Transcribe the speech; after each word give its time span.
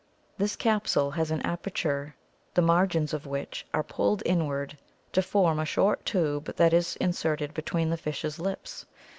This 0.35 0.55
capsule 0.55 1.11
has 1.11 1.29
an 1.29 1.43
aperture 1.43 2.15
the 2.55 2.61
margins 2.63 3.13
of 3.13 3.27
which 3.27 3.67
are 3.71 3.83
pulled 3.83 4.23
inward 4.25 4.75
to 5.13 5.21
form 5.21 5.59
a 5.59 5.63
short 5.65 6.03
tube 6.07 6.45
that 6.55 6.73
is 6.73 6.95
inserted 6.95 7.53
between 7.53 7.91
the 7.91 7.97
fish's 7.97 8.39
lips. 8.39 8.87